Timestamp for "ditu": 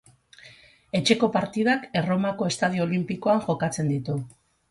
3.95-4.19